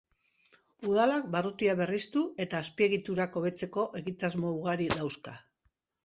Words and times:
Udalak 0.91 1.25
barrutia 1.33 1.73
berriztu 1.81 2.23
eta 2.45 2.61
azpiegiturak 2.65 3.37
hobetzeko 3.41 3.83
egitasmo 3.99 4.55
ugari 4.55 4.89
dauzka. 4.95 5.35